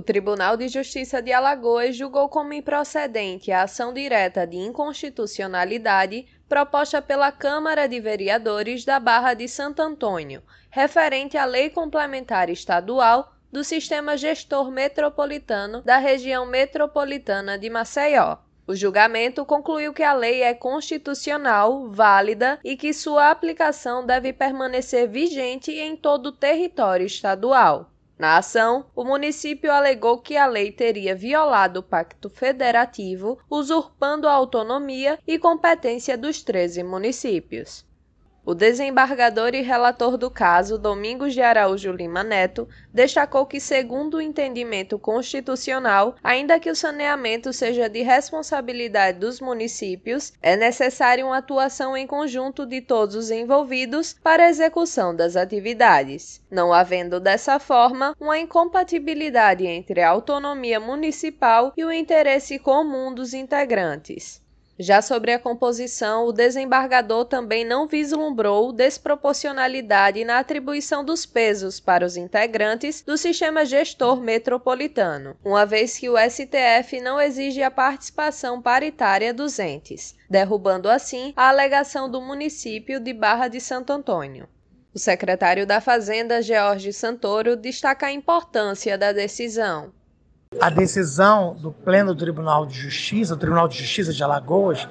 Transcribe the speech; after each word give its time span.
O 0.00 0.02
Tribunal 0.02 0.56
de 0.56 0.66
Justiça 0.66 1.20
de 1.20 1.30
Alagoas 1.30 1.94
julgou 1.94 2.26
como 2.30 2.54
improcedente 2.54 3.52
a 3.52 3.64
ação 3.64 3.92
direta 3.92 4.46
de 4.46 4.56
inconstitucionalidade 4.56 6.24
proposta 6.48 7.02
pela 7.02 7.30
Câmara 7.30 7.86
de 7.86 8.00
Vereadores 8.00 8.82
da 8.82 8.98
Barra 8.98 9.34
de 9.34 9.46
Santo 9.46 9.82
Antônio, 9.82 10.42
referente 10.70 11.36
à 11.36 11.44
Lei 11.44 11.68
Complementar 11.68 12.48
Estadual 12.48 13.30
do 13.52 13.62
Sistema 13.62 14.16
Gestor 14.16 14.70
Metropolitano 14.70 15.82
da 15.82 15.98
Região 15.98 16.46
Metropolitana 16.46 17.58
de 17.58 17.68
Maceió. 17.68 18.38
O 18.66 18.74
julgamento 18.74 19.44
concluiu 19.44 19.92
que 19.92 20.02
a 20.02 20.14
lei 20.14 20.42
é 20.42 20.54
constitucional, 20.54 21.90
válida 21.90 22.58
e 22.64 22.74
que 22.74 22.94
sua 22.94 23.30
aplicação 23.30 24.06
deve 24.06 24.32
permanecer 24.32 25.06
vigente 25.06 25.70
em 25.72 25.94
todo 25.94 26.28
o 26.28 26.32
território 26.32 27.04
estadual. 27.04 27.90
Na 28.20 28.36
ação, 28.36 28.84
o 28.94 29.02
município 29.02 29.72
alegou 29.72 30.20
que 30.20 30.36
a 30.36 30.44
lei 30.44 30.70
teria 30.70 31.14
violado 31.16 31.80
o 31.80 31.82
Pacto 31.82 32.28
Federativo, 32.28 33.38
usurpando 33.48 34.28
a 34.28 34.32
autonomia 34.34 35.18
e 35.26 35.38
competência 35.38 36.18
dos 36.18 36.42
13 36.42 36.82
municípios. 36.82 37.82
O 38.50 38.54
desembargador 38.54 39.54
e 39.54 39.62
relator 39.62 40.16
do 40.16 40.28
caso, 40.28 40.76
Domingos 40.76 41.34
de 41.34 41.40
Araújo 41.40 41.92
Lima 41.92 42.24
Neto, 42.24 42.68
destacou 42.92 43.46
que, 43.46 43.60
segundo 43.60 44.14
o 44.16 44.20
entendimento 44.20 44.98
constitucional, 44.98 46.16
ainda 46.20 46.58
que 46.58 46.68
o 46.68 46.74
saneamento 46.74 47.52
seja 47.52 47.88
de 47.88 48.02
responsabilidade 48.02 49.20
dos 49.20 49.40
municípios, 49.40 50.32
é 50.42 50.56
necessária 50.56 51.24
uma 51.24 51.38
atuação 51.38 51.96
em 51.96 52.08
conjunto 52.08 52.66
de 52.66 52.80
todos 52.80 53.14
os 53.14 53.30
envolvidos 53.30 54.16
para 54.20 54.46
a 54.46 54.50
execução 54.50 55.14
das 55.14 55.36
atividades, 55.36 56.42
não 56.50 56.72
havendo 56.72 57.20
dessa 57.20 57.60
forma 57.60 58.16
uma 58.18 58.36
incompatibilidade 58.36 59.64
entre 59.64 60.00
a 60.00 60.10
autonomia 60.10 60.80
municipal 60.80 61.72
e 61.76 61.84
o 61.84 61.92
interesse 61.92 62.58
comum 62.58 63.14
dos 63.14 63.32
integrantes. 63.32 64.42
Já 64.82 65.02
sobre 65.02 65.30
a 65.30 65.38
composição, 65.38 66.24
o 66.24 66.32
desembargador 66.32 67.26
também 67.26 67.66
não 67.66 67.86
vislumbrou 67.86 68.72
desproporcionalidade 68.72 70.24
na 70.24 70.38
atribuição 70.38 71.04
dos 71.04 71.26
pesos 71.26 71.78
para 71.78 72.02
os 72.02 72.16
integrantes 72.16 73.02
do 73.02 73.18
sistema 73.18 73.66
gestor 73.66 74.22
metropolitano, 74.22 75.36
uma 75.44 75.66
vez 75.66 75.98
que 75.98 76.08
o 76.08 76.16
STF 76.16 76.98
não 77.02 77.20
exige 77.20 77.62
a 77.62 77.70
participação 77.70 78.62
paritária 78.62 79.34
dos 79.34 79.58
entes, 79.58 80.16
derrubando 80.30 80.88
assim 80.88 81.34
a 81.36 81.50
alegação 81.50 82.10
do 82.10 82.22
município 82.22 82.98
de 82.98 83.12
Barra 83.12 83.48
de 83.48 83.60
Santo 83.60 83.92
Antônio. 83.92 84.48
O 84.94 84.98
secretário 84.98 85.66
da 85.66 85.82
Fazenda, 85.82 86.40
George 86.40 86.90
Santoro, 86.94 87.54
destaca 87.54 88.06
a 88.06 88.12
importância 88.12 88.96
da 88.96 89.12
decisão. 89.12 89.92
A 90.58 90.68
decisão 90.68 91.54
do 91.54 91.70
Pleno 91.70 92.12
Tribunal 92.12 92.66
de 92.66 92.74
Justiça, 92.74 93.34
o 93.34 93.36
Tribunal 93.36 93.68
de 93.68 93.78
Justiça 93.78 94.12
de 94.12 94.20
Alagoas, 94.24 94.88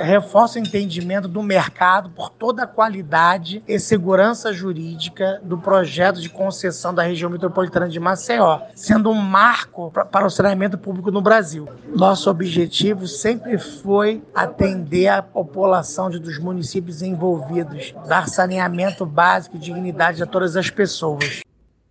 reforça 0.00 0.58
o 0.58 0.62
entendimento 0.62 1.28
do 1.28 1.44
mercado 1.44 2.10
por 2.10 2.28
toda 2.28 2.64
a 2.64 2.66
qualidade 2.66 3.62
e 3.68 3.78
segurança 3.78 4.52
jurídica 4.52 5.40
do 5.44 5.58
projeto 5.58 6.20
de 6.20 6.28
concessão 6.28 6.92
da 6.92 7.04
região 7.04 7.30
metropolitana 7.30 7.88
de 7.88 8.00
Maceió, 8.00 8.62
sendo 8.74 9.08
um 9.08 9.14
marco 9.14 9.92
para 10.10 10.26
o 10.26 10.30
saneamento 10.30 10.76
público 10.76 11.12
no 11.12 11.22
Brasil. 11.22 11.68
Nosso 11.94 12.28
objetivo 12.28 13.06
sempre 13.06 13.58
foi 13.58 14.24
atender 14.34 15.06
a 15.06 15.22
população 15.22 16.10
dos 16.10 16.38
municípios 16.40 17.00
envolvidos, 17.00 17.94
dar 18.08 18.28
saneamento 18.28 19.06
básico 19.06 19.54
e 19.54 19.60
dignidade 19.60 20.20
a 20.20 20.26
todas 20.26 20.56
as 20.56 20.68
pessoas. 20.68 21.45